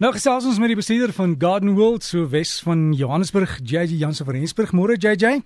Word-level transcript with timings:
Nou 0.00 0.14
gesels 0.16 0.46
ons 0.48 0.56
met 0.56 0.70
die 0.72 0.78
bestuurder 0.78 1.10
van 1.12 1.34
Garden 1.36 1.74
World 1.76 2.00
so 2.06 2.24
Wes 2.32 2.54
van 2.64 2.94
Johannesburg, 2.96 3.58
JJ 3.68 3.98
Jansen 4.00 4.24
van 4.24 4.38
Rensburg. 4.38 4.70
Môre 4.72 4.94
JJ. 4.96 5.42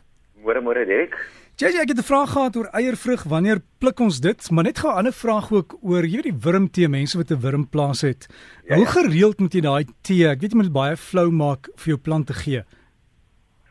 Môre 0.46 0.60
môre 0.62 0.84
Dirk. 0.86 1.16
JJ, 1.58 1.80
ek 1.82 1.90
het 1.90 1.98
'n 1.98 2.06
vraag 2.06 2.30
gehad 2.30 2.56
oor 2.56 2.68
eiervrug. 2.70 3.24
Wanneer 3.26 3.58
pluk 3.80 3.98
ons 3.98 4.20
dit? 4.20 4.50
Maar 4.50 4.64
net 4.64 4.78
gou 4.78 4.92
'n 4.92 4.96
ander 4.96 5.12
vraag 5.12 5.50
ook 5.50 5.78
oor 5.82 6.06
jy 6.06 6.22
weet 6.22 6.30
die 6.30 6.38
wurmtee, 6.40 6.88
mense 6.88 7.16
wat 7.18 7.30
'n 7.32 7.40
wurmplaas 7.40 8.00
het. 8.02 8.26
Ja, 8.68 8.76
Hoe 8.76 8.84
ja. 8.84 8.90
gereeld 8.90 9.40
moet 9.40 9.54
jy 9.54 9.60
daai 9.60 9.86
tee, 10.02 10.28
ek 10.28 10.40
weet 10.40 10.52
jy 10.52 10.56
moet 10.58 10.72
baie 10.72 10.96
flou 10.96 11.30
maak 11.32 11.68
vir 11.74 11.88
jou 11.94 11.98
plant 11.98 12.26
te 12.26 12.34
gee. 12.34 12.62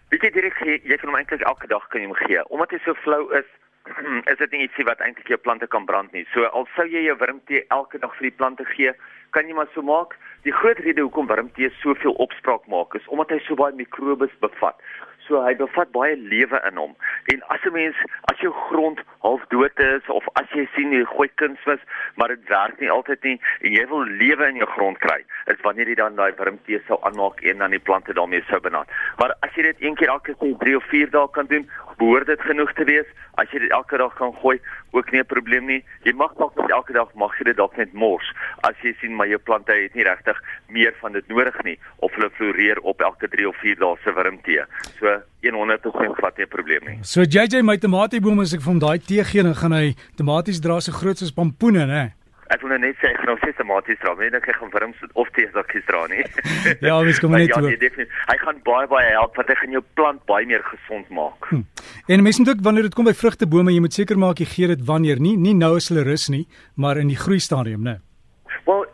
Weet 0.09 0.21
jy 0.21 0.31
Dirk, 0.31 0.59
jy 0.84 0.97
kan 0.97 1.09
hom 1.09 1.15
eintlik 1.18 1.41
elke 1.47 1.68
dag 1.68 1.88
kan 1.88 2.02
jy 2.02 2.07
hom 2.07 2.15
gee. 2.27 2.43
Omdat 2.50 2.71
hy 2.71 2.79
so 2.84 2.93
flou 2.93 3.31
is, 3.39 3.45
is 4.31 4.38
dit 4.38 4.52
nie 4.52 4.65
ietsie 4.65 4.86
wat 4.88 5.02
eintlik 5.04 5.31
jou 5.34 5.39
plante 5.45 5.68
kan 5.68 5.86
brand 5.86 6.11
nie. 6.16 6.25
So 6.34 6.47
al 6.59 6.68
sou 6.75 6.86
jy 6.88 7.04
jou 7.07 7.18
wurmtee 7.20 7.66
elke 7.75 7.99
dag 7.99 8.16
vir 8.20 8.29
die 8.29 8.38
plante 8.41 8.67
gee, 8.75 8.93
kan 9.36 9.49
jy 9.49 9.57
maar 9.57 9.71
so 9.73 9.81
maak. 9.86 10.16
Die 10.48 10.55
groot 10.55 10.79
rede 10.84 11.05
hoekom 11.05 11.27
warmtee 11.31 11.71
soveel 11.81 12.16
opspraak 12.25 12.67
maak 12.72 12.95
is 12.99 13.08
omdat 13.08 13.34
hy 13.35 13.41
so 13.48 13.59
baie 13.59 13.75
mikrobes 13.80 14.34
bevat. 14.44 14.80
So 15.23 15.39
hy 15.39 15.53
bevat 15.55 15.91
baie 15.95 16.17
lewe 16.20 16.59
in 16.67 16.80
hom. 16.80 16.95
En 17.31 17.44
as 17.55 17.63
'n 17.63 17.72
mens 17.73 17.95
as 18.31 18.39
jou 18.44 18.52
grond 18.70 18.99
half 19.23 19.41
dood 19.49 19.80
is 19.80 20.09
of 20.09 20.27
as 20.36 20.50
jy 20.52 20.67
sien 20.75 20.91
jy 20.91 21.03
gooi 21.05 21.30
kunsmis, 21.36 21.80
maar 22.16 22.27
dit 22.27 22.44
werk 22.50 22.80
nie 22.80 22.91
altyd 22.91 23.23
nie 23.23 23.39
en 23.61 23.72
jy 23.72 23.88
wil 23.88 24.03
lewe 24.03 24.47
in 24.47 24.55
jou 24.55 24.67
grond 24.75 25.00
kry, 25.00 25.23
is 25.47 25.61
wanneer 25.61 25.88
jy 25.88 25.95
dan 25.95 26.16
daai 26.16 26.34
warmtee 26.36 26.81
sou 26.88 27.00
aanmaak 27.02 27.41
en 27.41 27.58
dan 27.58 27.72
die 27.72 27.80
plante 27.80 28.13
daarmee 28.13 28.44
sou 28.50 28.59
benat. 28.59 28.88
Maar 29.17 29.34
as 29.41 29.55
jy 29.55 29.63
dit 29.63 29.81
een 29.81 29.95
keer 29.95 30.09
elke 30.09 30.36
3 30.36 30.75
of 30.75 30.84
4 30.84 31.09
dae 31.09 31.27
kan 31.31 31.45
doen, 31.45 31.70
behoort 32.03 32.27
dit 32.27 32.41
genoeg 32.49 32.73
te 32.77 32.85
wees. 32.89 33.09
As 33.41 33.49
jy 33.53 33.63
dit 33.63 33.73
elke 33.73 33.98
dag 33.98 34.13
kan 34.20 34.34
gooi, 34.41 34.59
ook 34.91 35.11
nie 35.11 35.21
'n 35.21 35.31
probleem 35.35 35.66
nie. 35.66 35.81
Jy 36.03 36.13
mag 36.13 36.34
dalk 36.38 36.55
net 36.57 36.70
elke 36.70 36.94
dag 36.94 37.09
mag 37.16 37.38
jy 37.39 37.45
dit 37.49 37.57
dalk 37.57 37.77
net 37.77 37.94
mors. 37.94 38.27
As 38.61 38.75
jy 38.84 38.94
sien 38.99 39.16
maar 39.16 39.27
jou 39.27 39.39
plante 39.39 39.71
het 39.71 39.95
nie 39.95 40.03
regtig 40.03 40.38
meer 40.67 40.94
van 41.02 41.11
dit 41.13 41.27
nodig 41.27 41.63
nie 41.63 41.77
of 41.99 42.11
hulle 42.16 42.30
floreer 42.30 42.80
op 42.81 43.02
elke 43.02 43.27
3 43.27 43.47
of 43.47 43.55
4 43.55 43.75
dae 43.80 43.95
se 44.03 44.11
warmtee. 44.11 44.63
So 45.00 45.22
100% 45.41 46.19
vat 46.22 46.38
nie 46.38 46.45
'n 46.45 46.50
probleem 46.50 46.83
nie. 46.88 46.97
So 47.02 47.22
JJ 47.22 47.61
my 47.61 47.78
tomatieboom 47.78 48.39
as 48.39 48.53
ek 48.53 48.61
vir 48.61 48.72
hom 48.72 48.80
daai 48.80 49.00
tee 49.00 49.23
gee, 49.23 49.44
dan 49.44 49.56
gaan 49.56 49.72
hy 49.72 49.95
tomaties 50.16 50.61
dra 50.61 50.80
so 50.80 50.91
groot 50.91 51.17
soos 51.17 51.31
pompoene, 51.31 51.85
né? 51.85 52.22
Ek 52.52 52.61
wil 52.61 52.75
net 52.75 52.97
sê 52.99 53.11
ek 53.13 53.22
gaan 53.23 53.39
sistematies 53.44 53.99
dra, 54.02 54.13
maar 54.17 54.36
ek 54.39 54.49
gaan 54.59 54.72
vir 54.73 54.86
hom 54.88 54.94
of 55.22 55.30
tee 55.38 55.47
sakkies 55.53 55.86
dra 55.88 56.03
nie. 56.11 56.23
ja, 56.88 56.97
mens 57.00 57.22
kom 57.23 57.31
net 57.31 57.53
ja, 57.53 57.59
toe. 57.59 57.72
Nee, 57.72 58.08
hy 58.30 58.38
gaan 58.44 58.61
baie 58.67 58.88
baie 58.91 59.11
help 59.16 59.38
want 59.39 59.52
hy 59.52 59.58
gaan 59.61 59.75
jou 59.77 59.83
plant 59.97 60.23
baie 60.30 60.47
meer 60.50 60.63
gesond 60.67 61.09
maak. 61.09 61.50
Hm. 61.52 61.63
En 62.11 62.23
mense 62.23 62.44
moet 62.44 62.55
ook 62.55 62.63
wanneer 62.67 62.89
dit 62.89 62.97
kom 62.97 63.08
by 63.08 63.16
vrugtebome, 63.17 63.73
jy 63.73 63.83
moet 63.83 63.95
seker 63.95 64.19
maak 64.19 64.44
jy 64.44 64.50
gee 64.55 64.72
dit 64.73 64.88
wanneer 64.88 65.22
nie, 65.23 65.38
nie 65.39 65.55
nou 65.58 65.75
as 65.80 65.91
hulle 65.91 66.03
rus 66.08 66.27
nie, 66.33 66.45
maar 66.75 67.00
in 67.00 67.11
die 67.11 67.19
groei 67.19 67.39
stadium, 67.39 67.83
né? 67.88 68.00
Wel, 68.00 68.12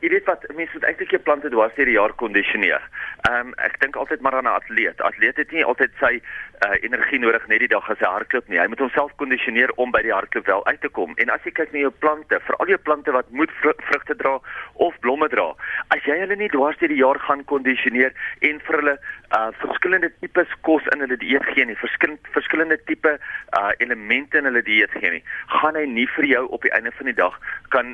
jy 0.09 0.17
weet 0.17 0.25
wat, 0.25 0.45
mense 0.57 0.73
moet 0.73 0.85
eintlik 0.89 1.11
jou 1.13 1.19
plante 1.21 1.49
dwars 1.53 1.75
deur 1.77 1.85
die 1.85 1.93
jaar 1.93 2.13
kondisioneer. 2.17 2.81
Ehm 3.29 3.51
um, 3.51 3.55
ek 3.61 3.77
dink 3.83 3.97
altyd 3.99 4.23
maar 4.25 4.33
aan 4.39 4.49
'n 4.49 4.57
atleet. 4.57 5.01
Atleet 5.05 5.37
het 5.37 5.51
nie 5.51 5.63
altyd 5.63 5.91
sy 5.99 6.17
uh, 6.65 6.75
energie 6.81 7.19
nodig 7.19 7.45
net 7.47 7.59
die 7.59 7.69
dag 7.69 7.89
as 7.89 7.99
hy 8.01 8.09
hardloop 8.09 8.47
nie. 8.49 8.59
Hy 8.59 8.67
moet 8.67 8.79
homself 8.79 9.13
kondisioneer 9.21 9.69
om 9.75 9.91
by 9.91 10.01
die 10.01 10.13
hardloop 10.13 10.45
wel 10.45 10.65
uit 10.65 10.81
te 10.81 10.89
kom. 10.89 11.13
En 11.21 11.29
as 11.29 11.45
jy 11.45 11.51
kyk 11.51 11.71
na 11.71 11.79
jou 11.85 11.91
plante, 11.91 12.39
veral 12.47 12.73
jou 12.73 12.79
plante 12.89 13.11
wat 13.11 13.29
moet 13.29 13.51
vr 13.61 13.77
vrugte 13.89 14.15
dra 14.15 14.39
of 14.73 14.99
blomme 14.99 15.29
dra, 15.29 15.53
as 15.93 16.03
jy 16.03 16.17
hulle 16.19 16.35
nie 16.35 16.49
dwars 16.49 16.77
deur 16.81 16.89
die 16.89 17.03
jaar 17.03 17.19
gaan 17.19 17.45
kondisioneer 17.45 18.13
en 18.41 18.59
vir 18.65 18.81
hulle 18.81 18.97
uh 19.37 19.51
verskillende 19.61 20.09
tipes 20.19 20.49
kos 20.65 20.85
in 20.93 21.05
hulle 21.05 21.17
dieet 21.21 21.45
gee 21.53 21.65
nie, 21.65 21.77
verskillende 21.77 22.33
verskillende 22.33 22.77
tipe 22.89 23.19
uh 23.59 23.71
elemente 23.77 24.41
in 24.41 24.49
hulle 24.49 24.63
dieet 24.65 24.91
gee 24.97 25.11
nie, 25.11 25.23
gaan 25.53 25.77
hy 25.77 25.85
nie 25.85 26.07
vir 26.17 26.25
jou 26.25 26.47
op 26.49 26.65
die 26.65 26.73
einde 26.73 26.91
van 26.97 27.05
die 27.05 27.19
dag 27.19 27.37
kan 27.69 27.93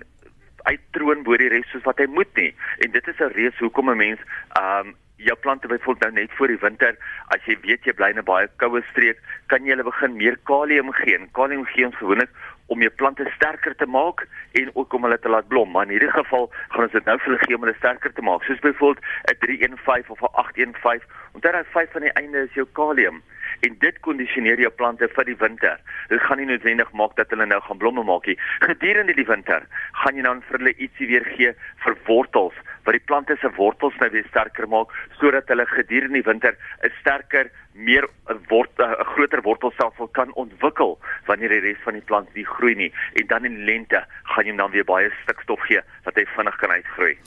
uittroon 0.71 1.23
bo 1.23 1.37
die 1.37 1.49
res 1.53 1.69
soos 1.71 1.83
wat 1.87 2.01
hy 2.01 2.07
moet 2.11 2.31
nie. 2.35 2.51
En 2.83 2.91
dit 2.91 3.07
is 3.07 3.19
'n 3.19 3.33
reus 3.33 3.57
hoekom 3.59 3.89
'n 3.89 3.97
mens 3.97 4.19
um 4.59 4.95
jou 5.17 5.37
plante 5.39 5.67
byvoorbeeld 5.67 6.13
nou 6.13 6.21
net 6.21 6.31
voor 6.37 6.47
die 6.47 6.59
winter, 6.61 6.97
as 7.27 7.45
jy 7.45 7.57
weet 7.61 7.85
jy 7.85 7.93
bly 7.93 8.09
in 8.09 8.19
'n 8.19 8.27
baie 8.27 8.47
koue 8.57 8.81
streek, 8.91 9.19
kan 9.47 9.63
jy 9.63 9.71
hulle 9.71 9.83
begin 9.83 10.17
meer 10.17 10.37
kalium 10.43 10.91
gee. 10.91 11.17
Kalium 11.31 11.65
gee 11.65 11.85
ons 11.85 11.95
gewoonlik 11.95 12.29
om 12.67 12.81
jou 12.81 12.91
plante 12.91 13.25
sterker 13.35 13.75
te 13.75 13.85
maak 13.85 14.27
en 14.51 14.69
ook 14.73 14.93
om 14.93 15.03
hulle 15.03 15.19
te 15.19 15.29
laat 15.29 15.47
blom. 15.47 15.71
Maar 15.71 15.83
in 15.83 15.89
hierdie 15.89 16.11
geval 16.11 16.51
gaan 16.69 16.83
ons 16.83 16.91
dit 16.91 17.05
nou 17.05 17.17
vir 17.17 17.25
hulle 17.25 17.45
gee 17.45 17.55
om 17.55 17.61
hulle 17.61 17.77
sterker 17.77 18.13
te 18.13 18.21
maak. 18.21 18.43
Soos 18.43 18.59
byvoorbeeld 18.59 19.05
'n 19.31 19.37
315 19.39 20.09
of 20.09 20.21
'n 20.21 20.33
815. 20.33 21.07
Onthou 21.33 21.51
dat 21.51 21.65
5 21.67 21.95
aan 21.95 22.01
die 22.01 22.13
einde 22.13 22.37
is 22.43 22.53
jou 22.53 22.67
kalium 22.71 23.21
en 23.61 23.77
dit 23.79 23.99
kondisioneer 23.99 24.59
jou 24.59 24.71
plante 24.71 25.07
vir 25.07 25.25
die 25.25 25.37
winter. 25.39 25.79
Dit 26.09 26.21
gaan 26.21 26.37
nie 26.37 26.49
noodwendig 26.49 26.91
maak 26.93 27.15
dat 27.15 27.29
hulle 27.29 27.45
nou 27.45 27.61
gaan 27.61 27.77
blomme 27.77 28.03
maak 28.03 28.27
nie. 28.27 28.37
Gedurende 28.59 29.13
die 29.13 29.27
winter 29.27 29.67
gaan 30.03 30.15
jy 30.15 30.23
dan 30.27 30.41
vir 30.49 30.59
hulle 30.59 30.75
ietsie 30.77 31.07
weer 31.07 31.25
gee 31.35 31.53
vir 31.83 31.97
wortels 32.07 32.57
wat 32.85 32.93
die 32.93 33.05
plante 33.09 33.35
se 33.41 33.49
wortels 33.57 33.95
nou 34.01 34.09
weer 34.13 34.25
sterker 34.29 34.67
maak 34.69 34.91
sodat 35.19 35.49
hulle 35.49 35.65
gedurende 35.71 36.21
die 36.21 36.27
winter 36.27 36.53
'n 36.83 36.91
sterker, 36.99 37.49
meer 37.73 38.05
'n 38.29 38.39
wort 38.49 38.71
'n 38.79 39.05
groter 39.13 39.41
wortelstelsel 39.41 40.07
kan 40.07 40.33
ontwikkel 40.33 40.99
wanneer 41.25 41.49
die 41.49 41.63
res 41.67 41.81
van 41.83 41.93
die 41.93 42.05
plant 42.09 42.29
nie 42.35 42.45
groei 42.45 42.75
nie 42.75 42.91
en 43.13 43.27
dan 43.27 43.45
in 43.45 43.65
lente 43.65 44.05
gaan 44.23 44.45
jy 44.45 44.55
dan 44.55 44.71
weer 44.71 44.85
baie 44.85 45.09
stikstof 45.23 45.59
gee 45.67 45.81
dat 46.03 46.15
hy 46.15 46.25
vinnig 46.35 46.55
kan 46.55 46.69
uitgroei. 46.69 47.17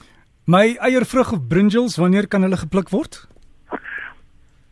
My 0.47 0.77
eiervrug 0.81 1.33
of 1.33 1.47
brinjals, 1.49 1.97
wanneer 1.97 2.27
kan 2.27 2.43
hulle 2.43 2.57
gepluk 2.57 2.89
word? 2.89 3.29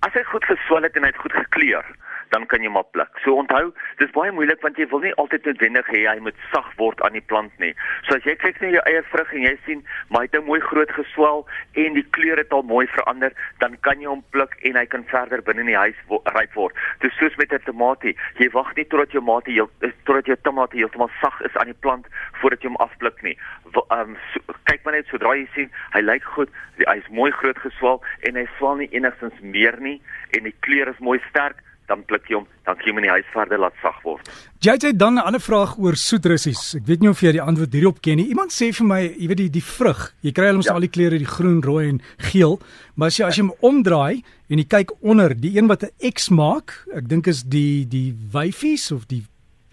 As 0.07 0.15
hy 0.15 0.23
goed 0.31 0.45
geswel 0.47 0.87
het 0.87 0.97
en 0.97 1.07
hy 1.07 1.11
het 1.11 1.23
goed 1.25 1.35
gekleur, 1.35 1.87
dan 2.31 2.47
kan 2.47 2.63
jy 2.63 2.71
maar 2.73 2.87
pluk. 2.91 3.13
So 3.25 3.37
onthou, 3.41 3.73
dis 4.01 4.13
baie 4.17 4.33
moeilik 4.33 4.63
want 4.65 4.79
jy 4.81 4.89
wil 4.91 5.05
nie 5.05 5.15
altyd 5.23 5.47
noodwendig 5.47 5.91
hê 5.93 6.05
hy 6.09 6.19
moet 6.25 6.39
sag 6.53 6.69
word 6.81 7.03
aan 7.07 7.19
die 7.19 7.25
plant 7.33 7.53
nie. 7.63 7.73
So 8.09 8.17
as 8.17 8.25
jy 8.29 8.37
kyk 8.41 8.61
na 8.61 8.73
jou 8.75 8.85
eie 8.91 9.03
vrug 9.13 9.33
en 9.33 9.47
jy 9.47 9.55
sien 9.67 9.85
maar 10.09 10.25
hy 10.25 10.31
het 10.31 10.39
nou 10.39 10.45
mooi 10.51 10.61
groot 10.65 10.93
geswel 10.97 11.47
en 11.85 11.99
die 11.99 12.07
kleur 12.17 12.41
het 12.41 12.53
al 12.53 12.67
mooi 12.67 12.87
verander, 12.95 13.35
dan 13.61 13.77
kan 13.87 14.01
jy 14.01 14.09
hom 14.11 14.25
pluk 14.35 14.57
en 14.69 14.81
hy 14.81 14.87
kan 14.91 15.05
verder 15.13 15.45
binne 15.47 15.65
in 15.67 15.73
die 15.73 15.79
huis 15.79 15.99
ryp 16.37 16.55
word. 16.59 16.75
Dis 17.05 17.15
soos 17.21 17.37
met 17.37 17.53
'n 17.53 17.65
tamatie. 17.67 18.17
Jy 18.39 18.51
wag 18.51 18.75
nie 18.77 18.85
totdat 18.85 19.13
jou 19.13 19.23
tamatie 19.23 19.55
heel 19.55 19.71
totdat 20.05 20.27
jou 20.27 20.37
tamatie 20.43 20.81
heeltemal 20.81 21.11
sag 21.21 21.41
is 21.41 21.57
aan 21.57 21.71
die 21.73 21.81
plant 21.81 22.07
voordat 22.41 22.63
jy 22.63 22.69
hom 22.69 22.81
afpluk 22.83 23.23
nie. 23.23 23.37
Ehm 23.75 24.01
um, 24.01 24.17
so, 24.33 24.41
kyk 24.65 24.85
maar 24.85 24.95
net 24.95 25.07
sodra 25.11 25.35
jy 25.37 25.47
sien 25.55 25.71
hy 25.95 26.01
lyk 26.01 26.25
goed, 26.37 26.51
hy 26.79 26.97
is 26.99 27.09
mooi 27.11 27.31
groot 27.31 27.59
geswel 27.59 28.03
en 28.29 28.37
hy 28.37 28.47
swel 28.57 28.77
nie 28.77 28.91
enigstens 28.93 29.41
meer 29.41 29.79
nie 29.81 30.01
en 30.37 30.45
die 30.45 30.55
kleur 30.61 30.89
is 30.89 30.99
mooi 30.99 31.19
sterk 31.29 31.63
dan 31.87 32.03
pluk 32.09 32.27
jy 32.29 32.39
hom, 32.39 32.47
dan 32.67 32.79
klim 32.81 32.99
in 33.01 33.07
die 33.07 33.13
huis 33.15 33.29
verder 33.33 33.61
laat 33.63 33.77
sag 33.83 33.99
word. 34.05 34.31
JJ 34.65 34.97
dan 34.97 35.15
'n 35.15 35.27
ander 35.27 35.41
vraag 35.41 35.77
oor 35.79 35.97
soetrussies. 35.97 36.75
Ek 36.77 36.87
weet 36.87 37.01
nie 37.01 37.09
of 37.09 37.21
jy 37.21 37.33
die 37.33 37.43
antwoord 37.43 37.73
hierop 37.73 38.01
ken 38.03 38.17
nie. 38.17 38.29
Iemand 38.29 38.53
sê 38.53 38.73
vir 38.73 38.87
my, 38.87 39.01
jy 39.03 39.27
weet 39.29 39.37
die 39.37 39.51
die 39.51 39.63
vrug, 39.63 40.15
jy 40.23 40.33
kry 40.33 40.47
hulle 40.47 40.57
mos 40.57 40.67
ja. 40.67 40.75
al 40.75 40.81
die 40.81 40.91
kleure, 40.91 41.19
die 41.19 41.33
groen, 41.37 41.63
rooi 41.63 41.89
en 41.89 42.01
geel, 42.19 42.59
maar 42.95 43.09
as 43.09 43.19
jy 43.19 43.27
as 43.27 43.37
jy 43.37 43.43
hom 43.43 43.55
omdraai 43.61 44.23
en 44.49 44.59
jy 44.59 44.65
kyk 44.65 44.91
onder, 45.01 45.35
die 45.35 45.57
een 45.57 45.67
wat 45.67 45.85
'n 45.85 46.11
X 46.13 46.29
maak, 46.31 46.87
ek 46.95 47.09
dink 47.09 47.27
is 47.27 47.43
die 47.43 47.87
die 47.87 48.15
wyfies 48.33 48.93
of 48.93 49.07
die 49.07 49.25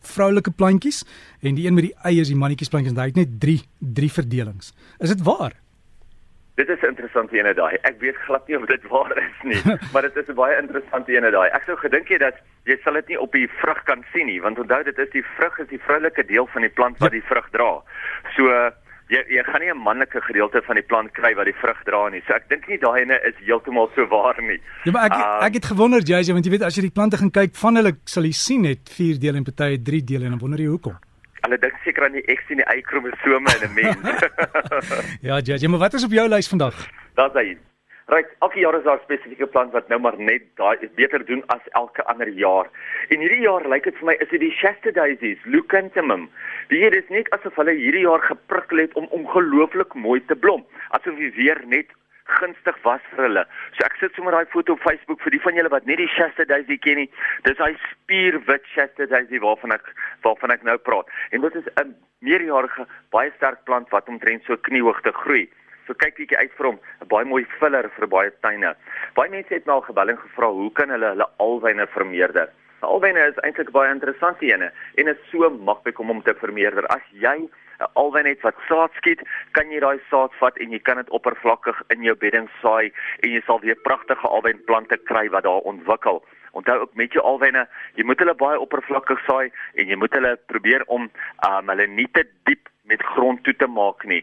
vroulike 0.04 0.52
plantjies 0.52 1.04
en 1.42 1.56
die 1.56 1.66
een 1.66 1.74
met 1.74 1.86
die 1.86 1.96
eie 2.04 2.22
is 2.22 2.28
die 2.28 2.38
mannetjies 2.38 2.70
plantjies, 2.70 2.96
hy 2.96 3.12
het 3.12 3.16
net 3.16 3.40
3 3.40 3.62
3 3.80 4.10
verdelings. 4.12 4.74
Is 5.00 5.10
dit 5.10 5.22
waar? 5.24 5.63
Dit 6.56 6.70
is 6.70 6.82
'n 6.82 6.94
interessante 6.94 7.38
ene 7.38 7.54
daai. 7.54 7.78
Ek 7.82 8.00
weet 8.00 8.18
glad 8.26 8.48
nie 8.48 8.58
of 8.58 8.66
dit 8.66 8.84
waar 8.88 9.18
is 9.18 9.38
nie, 9.42 9.62
maar 9.94 10.02
dit 10.02 10.16
is 10.16 10.28
'n 10.28 10.38
baie 10.38 10.62
interessante 10.62 11.12
ene 11.12 11.32
daai. 11.32 11.50
Ek 11.50 11.64
sou 11.66 11.76
gedink 11.76 12.08
jy 12.08 12.18
dat 12.18 12.36
jy 12.66 12.78
sal 12.84 12.94
dit 12.94 13.08
nie 13.08 13.20
op 13.20 13.32
die 13.32 13.50
vrug 13.62 13.84
kan 13.84 14.06
sien 14.14 14.26
nie, 14.26 14.42
want 14.42 14.60
onthou 14.60 14.84
dit 14.84 14.98
is 14.98 15.10
die 15.10 15.26
vrug 15.38 15.60
is 15.60 15.68
die 15.68 15.82
vroulike 15.82 16.26
deel 16.26 16.48
van 16.48 16.62
die 16.62 16.70
plant 16.70 16.98
wat 17.00 17.12
ja. 17.12 17.20
die 17.20 17.28
vrug 17.28 17.50
dra. 17.50 17.82
So 18.36 18.72
jy 19.10 19.22
jy 19.36 19.44
gaan 19.44 19.62
nie 19.62 19.72
'n 19.74 19.82
manlike 19.82 20.22
gedeelte 20.22 20.62
van 20.62 20.76
die 20.76 20.86
plant 20.86 21.12
kry 21.12 21.34
wat 21.36 21.46
die 21.46 21.60
vrug 21.62 21.80
dra 21.84 22.10
nie. 22.10 22.22
So 22.28 22.34
ek 22.34 22.50
dink 22.50 22.68
nie 22.68 22.78
daai 22.78 23.02
ene 23.02 23.20
is 23.30 23.36
heeltemal 23.46 23.90
so 23.96 24.06
waar 24.08 24.38
nie. 24.42 24.60
Ja, 24.86 24.92
maar 24.92 25.06
ek 25.06 25.18
uh, 25.18 25.46
ek 25.48 25.54
het 25.54 25.66
gewonder 25.66 26.02
JJ, 26.02 26.34
want 26.34 26.46
jy 26.46 26.52
weet 26.52 26.64
as 26.64 26.76
jy 26.76 26.82
die 26.82 26.98
plante 26.98 27.18
gaan 27.18 27.32
kyk 27.32 27.56
van 27.56 27.76
hulle 27.76 27.94
sal 28.06 28.24
jy 28.24 28.32
sien 28.32 28.62
net 28.62 28.90
4 28.90 29.20
dele 29.20 29.38
en 29.38 29.44
party 29.44 29.82
3 29.82 30.04
dele 30.04 30.26
en 30.26 30.32
dan 30.32 30.40
wonder 30.40 30.60
jy 30.60 30.70
hoekom. 30.70 30.98
Hulle 31.44 31.60
dink 31.60 31.76
seker 31.84 32.06
aan 32.08 32.16
die 32.16 32.24
X 32.32 32.52
en 32.54 32.62
die 32.62 32.66
Y 32.72 32.82
kromosome 32.88 33.52
in 33.58 33.64
'n 33.68 33.74
mens. 33.76 34.28
ja, 35.28 35.40
ja, 35.44 35.56
ja, 35.60 35.70
maar 35.70 35.80
wat 35.80 35.94
is 35.94 36.06
op 36.08 36.16
jou 36.16 36.28
lys 36.30 36.48
vandag? 36.48 36.76
Daar's 37.20 37.34
hy. 37.34 37.58
Right, 38.12 38.30
elke 38.40 38.60
jaar 38.60 38.76
is 38.78 38.84
daar 38.84 39.00
'n 39.00 39.04
spesifieke 39.04 39.48
plant 39.48 39.72
wat 39.72 39.88
nou 39.88 40.00
maar 40.00 40.18
net 40.18 40.44
daai 40.56 40.90
beter 40.96 41.26
doen 41.26 41.44
as 41.48 41.68
elke 41.72 42.04
ander 42.04 42.30
jaar. 42.30 42.68
En 43.10 43.20
hierdie 43.20 43.42
jaar 43.42 43.68
lyk 43.68 43.84
dit 43.84 43.96
vir 43.98 44.06
my 44.06 44.16
is 44.20 44.30
dit 44.30 44.40
die 44.40 44.52
Shasta 44.52 44.92
daisies, 44.92 45.40
Leucanthemum. 45.44 46.30
Dit 46.68 46.96
is 46.96 47.10
net 47.10 47.30
asof 47.30 47.56
hulle 47.56 47.72
hierdie 47.72 48.08
jaar 48.08 48.22
geprikkel 48.22 48.78
het 48.78 48.94
om 48.94 49.08
ongelooflik 49.12 49.94
mooi 49.94 50.22
te 50.26 50.36
blom. 50.36 50.66
Asof 50.90 51.18
jy 51.18 51.32
weer 51.36 51.62
net 51.66 51.88
gunstig 52.26 52.78
was 52.84 53.02
vir 53.12 53.26
hulle. 53.28 53.44
So 53.78 53.86
ek 53.86 53.98
sit 54.00 54.16
sommer 54.16 54.36
daai 54.36 54.50
foto 54.54 54.76
op 54.76 54.84
Facebook 54.86 55.22
vir 55.24 55.36
die 55.36 55.42
van 55.44 55.58
julle 55.60 55.72
wat 55.74 55.88
net 55.90 56.00
die 56.02 56.10
Shasta 56.16 56.46
Daisy 56.50 56.78
ken 56.78 57.02
nie. 57.02 57.10
Dis 57.48 57.58
daai 57.60 57.76
spierwit 57.90 58.66
Shasta 58.74 59.08
Daisy 59.12 59.42
waarvan 59.44 59.76
ek 59.76 59.90
waarvan 60.26 60.56
ek 60.56 60.64
nou 60.68 60.78
praat. 60.78 61.12
En 61.32 61.42
dit 61.42 61.56
is 61.56 61.68
'n 61.84 61.96
meerjarige 62.22 62.88
baie 63.12 63.32
sterk 63.36 63.64
plant 63.66 63.90
wat 63.92 64.08
omtrent 64.08 64.44
so 64.46 64.58
kniehoogte 64.58 65.12
groei. 65.12 65.50
So 65.88 65.94
kyk 65.94 66.16
bietjie 66.16 66.38
uit 66.38 66.52
vir 66.58 66.66
hom, 66.66 66.80
'n 67.02 67.08
baie 67.08 67.26
mooi 67.26 67.46
filler 67.60 67.90
vir 67.98 68.08
baie 68.08 68.32
tuine. 68.42 68.76
Baie 69.16 69.30
mense 69.30 69.54
het 69.54 69.66
my 69.66 69.74
al 69.74 69.82
gebel 69.82 70.10
en 70.10 70.18
gevra 70.18 70.48
hoe 70.48 70.72
kan 70.72 70.90
hulle 70.90 71.10
hulle 71.14 71.28
alwyne 71.38 71.88
vermeerder? 71.88 72.50
Nou, 72.82 72.94
alwyne 72.94 73.28
is 73.28 73.38
eintlik 73.44 73.72
baie 73.72 73.92
interessante 73.92 74.46
ene 74.46 74.72
en 74.96 75.08
is 75.08 75.18
so 75.32 75.50
maklik 75.50 76.00
om 76.00 76.08
hom 76.08 76.22
te 76.24 76.34
vermeerder. 76.34 76.88
As 76.88 77.04
jy 77.12 77.50
'n 77.80 77.92
alwyn 77.94 78.26
het 78.26 78.42
wat 78.42 78.56
saad 78.68 78.92
skiet, 78.94 79.22
kan 79.52 79.72
jy 79.72 79.80
daai 79.80 80.00
saad 80.10 80.34
vat 80.40 80.58
en 80.58 80.72
jy 80.72 80.80
kan 80.80 80.98
dit 80.98 81.10
oppervlakkig 81.10 81.82
in 81.96 82.04
jou 82.04 82.16
bedding 82.16 82.50
saai 82.62 82.92
en 83.20 83.30
jy 83.32 83.42
sal 83.46 83.60
weer 83.60 83.76
pragtige 83.76 84.28
alwynplante 84.28 84.98
kry 84.98 85.30
wat 85.30 85.44
daar 85.44 85.66
ontwikkel. 85.74 86.24
Onthou 86.52 86.80
ook 86.80 86.94
met 86.94 87.14
jou 87.14 87.24
alwyne, 87.26 87.68
jy 87.96 88.04
moet 88.04 88.20
hulle 88.20 88.36
baie 88.36 88.60
oppervlakkig 88.60 89.20
saai 89.26 89.52
en 89.74 89.88
jy 89.88 89.96
moet 89.96 90.14
hulle 90.14 90.38
probeer 90.46 90.84
om 90.86 91.10
um, 91.50 91.70
hulle 91.70 91.88
nie 91.88 92.08
te 92.12 92.28
diep 92.44 92.70
met 92.84 93.02
grond 93.16 93.44
toe 93.44 93.56
te 93.56 93.68
maak 93.68 94.04
nie. 94.06 94.22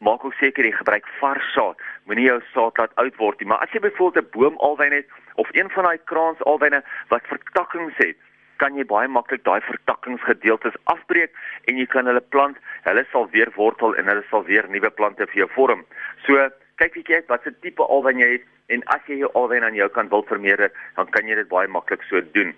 Maak 0.00 0.24
ook 0.24 0.34
seker 0.40 0.64
jy 0.64 0.72
gebruik 0.72 1.06
vars 1.20 1.52
saad. 1.54 1.76
Moenie 2.08 2.26
jou 2.26 2.40
saad 2.54 2.78
laat 2.78 2.94
oud 2.94 3.16
word 3.20 3.40
nie. 3.40 3.48
Maar 3.52 3.62
as 3.66 3.72
jy 3.72 3.80
byvoorbeeld 3.80 4.24
'n 4.24 4.38
boom 4.38 4.56
alwyn 4.58 4.92
het 4.92 5.06
of 5.34 5.48
een 5.52 5.70
van 5.70 5.84
daai 5.84 5.98
kraans 6.04 6.42
alwyne 6.42 6.82
wat 7.08 7.28
vertakkings 7.28 7.96
het, 7.96 8.16
kan 8.60 8.76
jy 8.76 8.84
baie 8.88 9.08
maklik 9.08 9.42
daai 9.48 9.60
vertakkingsgedeeltes 9.64 10.76
afbreek 10.92 11.32
en 11.70 11.80
jy 11.80 11.86
kan 11.90 12.08
hulle 12.10 12.22
plant. 12.34 12.58
Hulle 12.86 13.04
sal 13.12 13.28
weer 13.34 13.52
wortel 13.56 13.96
en 13.96 14.08
hulle 14.12 14.24
sal 14.30 14.44
weer 14.48 14.68
nuwe 14.68 14.90
plante 15.00 15.26
vir 15.32 15.44
jou 15.44 15.50
vorm. 15.56 15.84
So 16.26 16.48
kyk 16.80 16.96
bietjie 16.96 17.20
uit 17.20 17.30
watse 17.32 17.52
tipe 17.64 17.84
alwyn 17.84 18.20
jy 18.22 18.34
het 18.36 18.48
en 18.74 18.84
as 18.94 19.06
jy 19.10 19.20
jou 19.22 19.30
alwyn 19.38 19.66
aan 19.66 19.76
jou 19.76 19.88
kant 19.92 20.12
wil 20.14 20.26
vermeerder, 20.28 20.70
dan 20.96 21.08
kan 21.14 21.28
jy 21.28 21.36
dit 21.40 21.48
baie 21.50 21.68
maklik 21.68 22.04
so 22.08 22.22
doen. 22.36 22.54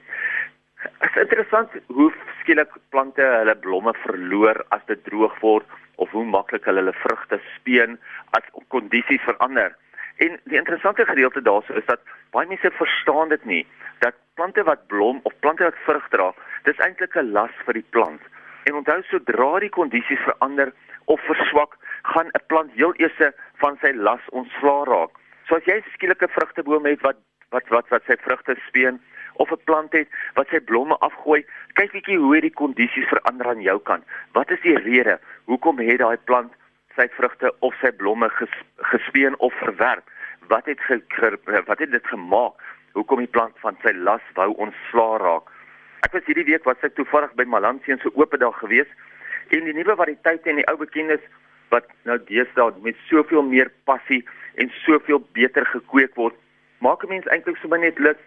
Dit 0.82 1.08
is 1.08 1.22
interessant 1.24 1.74
hoe 1.94 2.10
skielik 2.40 2.74
plante 2.94 3.22
hulle 3.22 3.54
blomme 3.64 3.94
verloor 4.02 4.58
as 4.74 4.82
dit 4.90 5.00
droog 5.06 5.38
word 5.40 5.78
of 6.02 6.10
hoe 6.16 6.24
maklik 6.26 6.66
hulle 6.66 6.82
hulle 6.82 6.94
vrugte 7.04 7.38
speen 7.54 7.96
as 8.38 8.48
kondisies 8.74 9.22
verander. 9.26 9.74
En 10.16 10.40
die 10.44 10.58
interessante 10.58 11.04
gedeelte 11.06 11.42
daarso 11.42 11.74
is 11.74 11.86
dat 11.86 12.00
baie 12.30 12.48
mense 12.48 12.70
verstaan 12.70 13.28
dit 13.28 13.44
nie 13.44 13.66
dat 13.98 14.14
plante 14.34 14.62
wat 14.62 14.86
blom 14.86 15.20
of 15.22 15.32
plante 15.40 15.64
wat 15.64 15.78
vrug 15.86 16.08
dra, 16.08 16.32
dis 16.62 16.78
eintlik 16.78 17.16
'n 17.16 17.32
las 17.32 17.54
vir 17.64 17.74
die 17.74 17.88
plant. 17.90 18.20
En 18.64 18.74
onthou 18.74 19.02
sodra 19.02 19.58
die 19.58 19.70
kondisies 19.70 20.20
verander 20.24 20.72
of 21.04 21.20
verswak, 21.20 21.76
gaan 22.02 22.26
'n 22.26 22.46
plant 22.46 22.72
heel 22.72 22.94
eers 22.96 23.34
van 23.62 23.78
sy 23.80 23.92
las 23.94 24.24
ontslaa 24.30 24.84
raak. 24.84 25.10
So 25.46 25.56
as 25.56 25.64
jy 25.64 25.76
'n 25.76 25.92
skielike 25.94 26.28
vrugteboom 26.28 26.86
het 26.86 27.00
wat 27.00 27.16
wat 27.50 27.68
wat 27.68 27.88
wat 27.88 28.02
sy 28.06 28.16
vrugte 28.16 28.56
speen 28.68 29.00
of 29.34 29.50
'n 29.50 29.64
plant 29.64 29.92
het 29.92 30.08
wat 30.34 30.48
sy 30.48 30.60
blomme 30.60 30.96
afgooi, 30.98 31.44
kyk 31.74 31.92
bietjie 31.92 32.18
hoe 32.18 32.40
die 32.40 32.58
kondisies 32.62 33.08
verander 33.08 33.46
aan 33.48 33.60
jou 33.60 33.78
kant. 33.80 34.04
Wat 34.32 34.50
is 34.50 34.60
die 34.60 34.78
rede? 34.78 35.18
Hoekom 35.44 35.78
het 35.78 35.98
daai 35.98 36.16
plant 36.16 36.52
sy 36.96 37.08
vrugte 37.16 37.52
of 37.60 37.74
sy 37.80 37.90
blomme 37.90 38.28
ges, 38.38 38.54
gespeen 38.92 39.38
of 39.38 39.54
verwerp? 39.60 40.08
Wat 40.48 40.66
het 40.66 40.80
ge, 40.80 41.00
ge, 41.08 41.36
wat 41.66 41.78
het 41.78 41.90
dit 41.90 42.06
gemaak? 42.06 42.60
Hoekom 42.92 43.22
die 43.24 43.30
plant 43.30 43.56
van 43.64 43.76
sy 43.82 43.94
las 43.96 44.24
wou 44.34 44.50
ontslaa 44.60 45.18
raak? 45.22 45.48
Ek 46.02 46.12
was 46.12 46.26
hierdie 46.26 46.48
week 46.50 46.64
was 46.68 46.82
ek 46.82 46.96
toevallig 46.98 47.32
by 47.38 47.46
Malansie 47.48 47.96
se 48.02 48.10
oop 48.18 48.34
dag 48.38 48.58
gewees 48.58 48.90
en 49.54 49.64
die 49.68 49.76
nuwe 49.76 49.94
variëteite 49.96 50.50
en 50.50 50.60
die 50.60 50.66
ou 50.70 50.76
bekeendes 50.80 51.22
wat 51.72 51.88
nou 52.08 52.18
deesdae 52.28 52.84
met 52.84 52.98
soveel 53.08 53.44
meer 53.46 53.70
passie 53.88 54.20
en 54.60 54.72
soveel 54.82 55.22
beter 55.36 55.64
gekweek 55.72 56.14
word, 56.20 56.36
maak 56.84 57.04
'n 57.04 57.08
mens 57.08 57.26
eintlik 57.26 57.56
sommer 57.56 57.78
net 57.78 57.98
lus 57.98 58.20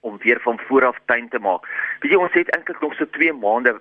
om 0.00 0.18
weer 0.18 0.40
van 0.40 0.58
voor 0.66 0.84
af 0.84 0.98
tuin 1.06 1.28
te 1.28 1.38
maak. 1.38 1.68
Weet 2.00 2.12
jy 2.12 2.18
ons 2.18 2.32
het 2.32 2.50
eintlik 2.56 2.80
nog 2.80 2.94
so 2.94 3.04
2 3.04 3.32
maande 3.32 3.80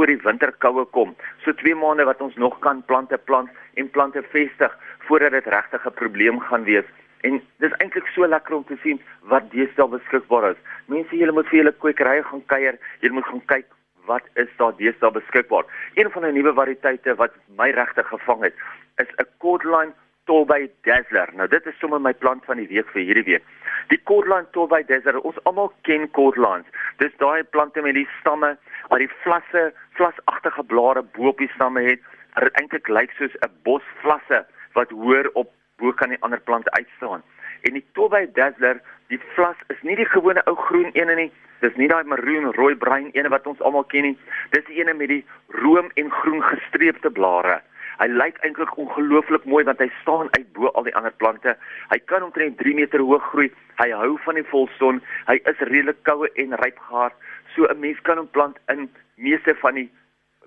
voor 0.00 0.08
die 0.08 0.22
winterkoue 0.22 0.84
kom. 0.96 1.10
So 1.44 1.52
2 1.52 1.74
maande 1.76 2.06
wat 2.08 2.22
ons 2.24 2.36
nog 2.40 2.54
kan 2.64 2.78
plante 2.88 3.18
plant 3.28 3.50
en 3.74 3.90
plante 3.90 4.22
vestig 4.32 4.76
voordat 5.08 5.34
dit 5.36 5.46
regtig 5.54 5.84
'n 5.86 5.98
probleem 6.00 6.40
gaan 6.40 6.64
wees. 6.64 6.88
En 7.20 7.42
dis 7.56 7.76
eintlik 7.76 8.06
so 8.06 8.26
lekker 8.26 8.54
om 8.54 8.64
te 8.64 8.78
sien 8.82 9.00
wat 9.20 9.50
deesdae 9.50 9.88
beskikbaar 9.88 10.50
is. 10.50 10.56
Mense, 10.86 11.16
julle 11.16 11.32
moet 11.32 11.48
vir 11.48 11.58
julle 11.58 11.72
kwekerye 11.72 12.22
gaan 12.22 12.46
kuier. 12.46 12.78
Julle 13.00 13.14
moet 13.14 13.26
gaan 13.26 13.44
kyk 13.44 13.66
wat 14.06 14.24
is 14.34 14.48
daar 14.56 14.76
deesdae 14.76 15.10
beskikbaar. 15.10 15.64
Een 15.94 16.10
van 16.10 16.22
die 16.22 16.32
nuwe 16.32 16.52
variëteite 16.54 17.14
wat 17.14 17.32
my 17.56 17.70
regtig 17.70 18.06
gevang 18.06 18.42
het, 18.42 18.54
is 18.96 19.10
'n 19.18 19.28
Cordline 19.38 19.92
Torbay 20.24 20.70
Dazzler. 20.82 21.28
Nou 21.34 21.48
dit 21.48 21.66
is 21.66 21.78
sommer 21.78 22.00
my 22.00 22.12
plant 22.12 22.44
van 22.44 22.56
die 22.56 22.68
week 22.68 22.88
vir 22.88 23.02
hierdie 23.02 23.24
week. 23.24 23.44
Die 23.88 24.00
Cordline 24.04 24.46
Torbay 24.50 24.84
Dazzler, 24.84 25.18
ons 25.20 25.44
almal 25.44 25.72
ken 25.82 26.10
Cordlines. 26.10 26.66
Dis 26.96 27.16
daai 27.16 27.42
plante 27.42 27.82
met 27.82 27.94
die 27.94 28.08
stamme 28.20 28.56
wat 28.90 28.98
die 28.98 29.10
vlasse, 29.22 29.70
vlasagtige 29.98 30.64
blare 30.66 31.02
bo 31.14 31.30
op 31.30 31.38
die 31.38 31.50
stamme 31.54 31.82
het. 31.86 32.02
Dit 32.34 32.56
eintlik 32.58 32.88
lyk 32.88 33.12
soos 33.18 33.34
'n 33.46 33.52
bos 33.62 33.84
vlasse 34.02 34.46
wat 34.74 34.90
hoër 34.90 35.30
op 35.34 35.52
bo 35.78 35.92
kan 35.92 36.08
die 36.08 36.22
ander 36.22 36.40
plante 36.40 36.70
uitstaan. 36.70 37.22
En 37.62 37.72
die 37.72 37.86
Torbay 37.92 38.30
Dazzler, 38.32 38.80
die 39.08 39.20
vlas 39.34 39.56
is 39.68 39.82
nie 39.82 39.96
die 39.96 40.08
gewone 40.08 40.42
ou 40.44 40.56
groen 40.56 40.90
ene 40.92 41.14
nie. 41.14 41.32
Dis 41.60 41.76
nie 41.76 41.88
daai 41.88 42.04
maroon, 42.04 42.52
rooi, 42.54 42.74
bruin 42.74 43.10
ene 43.12 43.28
wat 43.28 43.46
ons 43.46 43.60
almal 43.60 43.84
ken 43.84 44.02
nie. 44.02 44.18
Dis 44.50 44.64
die 44.64 44.80
ene 44.80 44.94
met 44.94 45.08
die 45.08 45.24
room 45.48 45.90
en 45.94 46.10
groen 46.10 46.42
gestreepte 46.42 47.10
blare. 47.10 47.60
Hy 48.00 48.06
lyk 48.08 48.38
eintlik 48.40 48.78
ongelooflik 48.80 49.44
mooi 49.44 49.64
want 49.68 49.80
hy 49.82 49.90
staan 50.00 50.30
uit 50.38 50.46
bo 50.56 50.70
al 50.72 50.86
die 50.88 50.94
ander 50.96 51.12
plante. 51.12 51.56
Hy 51.92 51.98
kan 52.08 52.22
omtrent 52.24 52.56
3 52.56 52.74
meter 52.74 53.02
hoog 53.04 53.26
groei. 53.32 53.50
Hy 53.76 53.90
hou 53.92 54.14
van 54.24 54.40
die 54.40 54.46
volson. 54.52 55.02
Hy 55.28 55.36
is 55.52 55.60
redelik 55.68 56.00
koue 56.08 56.30
en 56.40 56.56
ryp 56.62 56.80
gehard. 56.86 57.14
So 57.54 57.66
'n 57.66 57.80
mens 57.80 58.00
kan 58.02 58.16
hom 58.16 58.30
plant 58.30 58.56
in 58.68 58.90
meeste 59.16 59.54
van 59.54 59.74
die 59.74 59.90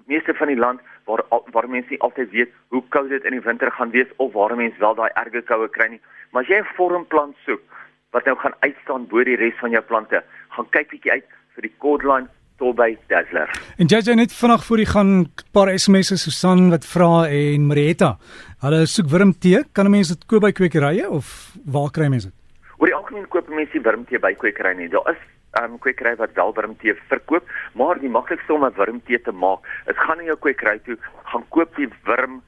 meeste 0.05 0.33
van 0.33 0.47
die 0.47 0.57
land 0.57 0.79
waar 1.05 1.23
waar 1.51 1.69
mense 1.69 1.89
nie 1.89 2.01
altyd 2.01 2.31
weet 2.31 2.51
hoe 2.67 2.83
koud 2.89 3.09
dit 3.09 3.23
in 3.23 3.31
die 3.31 3.45
winter 3.47 3.71
gaan 3.71 3.91
wees 3.91 4.07
of 4.17 4.33
waar 4.33 4.55
mense 4.55 4.79
wel 4.79 4.95
daai 4.95 5.09
erge 5.13 5.41
koue 5.41 5.69
kry 5.69 5.88
nie. 5.89 6.01
Maar 6.31 6.44
as 6.44 6.50
jy 6.50 6.59
'n 6.59 6.75
vormplant 6.75 7.35
soek 7.45 7.61
wat 8.11 8.25
nou 8.25 8.38
gaan 8.38 8.55
uitstaan 8.59 9.07
bo 9.07 9.23
die 9.23 9.35
res 9.35 9.57
van 9.59 9.71
jou 9.71 9.81
plante, 9.81 10.23
gaan 10.50 10.69
kyk 10.69 10.89
bietjie 10.89 11.11
uit 11.11 11.27
vir 11.55 11.61
die 11.61 11.75
cordline 11.77 12.27
Torbay 12.57 12.97
Dazzler. 13.07 13.49
En 13.77 13.88
jy 13.89 13.99
jy 14.06 14.15
net 14.15 14.33
vanaand 14.33 14.65
voor 14.65 14.77
die 14.77 14.85
gaan 14.85 15.11
'n 15.19 15.27
paar 15.51 15.69
SMS'e 15.79 16.17
Susan 16.17 16.69
wat 16.69 16.85
vra 16.85 17.27
en 17.27 17.67
Marietta. 17.67 18.17
Hulle 18.61 18.85
soek 18.85 19.09
wurmtee. 19.09 19.63
Kan 19.73 19.85
'n 19.85 19.91
mens 19.91 20.07
dit 20.07 20.25
koop 20.25 20.41
by 20.41 20.51
kwekerye 20.51 21.09
of 21.09 21.56
waar 21.65 21.91
kry 21.91 22.07
mense 22.07 22.27
dit? 22.27 22.35
Oor 22.77 22.88
die 22.88 22.95
algemeen 22.95 23.27
koop 23.27 23.47
mense 23.49 23.81
wurmtee 23.81 24.19
by 24.19 24.33
kwekerye 24.33 24.75
nie. 24.75 24.89
Daar 24.89 25.09
is 25.11 25.17
um 25.61 25.77
kwekerye 25.79 26.15
wat 26.15 26.33
wel 26.33 26.53
wurmtee 26.53 26.95
verkoop, 27.09 27.50
maar 27.73 28.00
die 28.00 28.09
maklikste 28.09 28.53
om 28.53 28.65
'n 28.65 28.73
wurmtee 28.75 29.21
te 29.21 29.31
maak, 29.31 29.61
is 29.85 29.97
gaan 29.97 30.17
na 30.17 30.23
jou 30.23 30.38
kwekerye 30.38 30.81
toe, 30.81 30.97
gaan 31.23 31.45
koop 31.50 31.75
die 31.75 31.89
wurm 32.03 32.41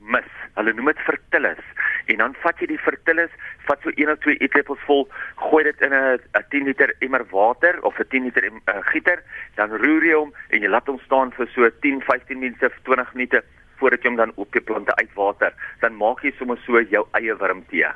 mis. 0.00 0.30
Hulle 0.54 0.72
noem 0.72 0.90
dit 0.90 1.02
vertillis. 1.06 1.62
En 2.10 2.16
dan 2.16 2.34
vat 2.42 2.58
jy 2.60 2.66
die 2.72 2.80
vertillis, 2.82 3.30
vat 3.68 3.84
so 3.84 3.92
1 3.94 4.10
of 4.10 4.20
2 4.24 4.36
eetlepels 4.42 4.82
vol, 4.88 5.08
gooi 5.36 5.64
dit 5.64 5.80
in 5.86 5.94
'n 5.94 6.18
10 6.50 6.64
liter 6.64 6.94
emmer 7.00 7.24
water 7.30 7.78
of 7.82 7.98
'n 7.98 8.08
10 8.08 8.24
liter 8.24 8.44
uh, 8.44 8.82
gieter, 8.92 9.22
dan 9.54 9.70
roer 9.70 10.04
jy 10.04 10.14
hom 10.14 10.32
en 10.50 10.62
jy 10.62 10.68
laat 10.68 10.86
hom 10.86 10.98
staan 10.98 11.32
vir 11.32 11.48
so 11.54 11.70
10, 11.80 12.00
15 12.00 12.38
minute, 12.38 12.70
20 12.84 13.14
minute 13.14 13.42
voordat 13.78 14.02
jy 14.02 14.08
hom 14.08 14.16
dan 14.16 14.32
op 14.36 14.52
die 14.52 14.60
plante 14.60 14.94
uitwater. 14.96 15.52
Dan 15.80 15.96
maak 15.96 16.22
jy 16.22 16.32
sommer 16.38 16.58
so 16.66 16.80
jou 16.80 17.06
eie 17.12 17.34
wurmtee. 17.34 17.90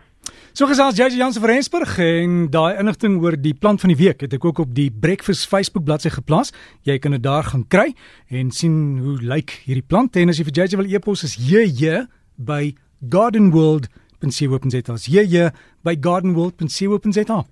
So 0.57 0.67
gesels 0.67 0.97
JJ 0.97 1.19
Jansen 1.21 1.43
van 1.43 1.51
Rensburg 1.51 1.99
en 2.01 2.51
daai 2.51 2.79
inligting 2.81 3.19
oor 3.23 3.37
die 3.37 3.55
plant 3.55 3.81
van 3.81 3.93
die 3.93 3.99
week 3.99 4.23
het 4.25 4.33
ek 4.33 4.45
ook 4.45 4.59
op 4.65 4.75
die 4.77 4.91
Breakfast 4.91 5.49
Facebook 5.51 5.85
bladsy 5.85 6.11
geplaas. 6.15 6.53
Jy 6.89 6.99
kan 6.99 7.13
dit 7.17 7.23
daar 7.23 7.45
gaan 7.45 7.67
kry 7.69 7.95
en 8.29 8.51
sien 8.51 8.99
hoe 9.05 9.19
lyk 9.21 9.61
hierdie 9.67 9.85
plant 9.87 10.17
en 10.17 10.33
as 10.33 10.41
jy 10.41 10.49
vir 10.49 10.63
JJ 10.63 10.81
wil 10.81 10.93
e-pos 10.93 11.25
is 11.29 11.37
JJ 11.37 12.07
by 12.37 12.75
gardenworld.co.za. 13.01 14.97
JJ 15.07 15.51
by 15.85 15.97
gardenworld.co.za. 16.01 17.47